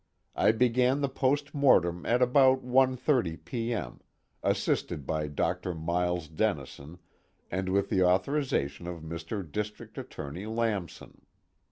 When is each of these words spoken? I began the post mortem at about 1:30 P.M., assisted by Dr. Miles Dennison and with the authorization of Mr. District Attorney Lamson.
I 0.35 0.51
began 0.51 1.01
the 1.01 1.09
post 1.09 1.53
mortem 1.53 2.07
at 2.07 2.23
about 2.23 2.65
1:30 2.65 3.45
P.M., 3.45 3.99
assisted 4.41 5.05
by 5.05 5.27
Dr. 5.27 5.75
Miles 5.75 6.27
Dennison 6.27 6.97
and 7.51 7.69
with 7.69 7.89
the 7.91 8.01
authorization 8.01 8.87
of 8.87 9.01
Mr. 9.03 9.43
District 9.45 9.95
Attorney 9.99 10.47
Lamson. 10.47 11.21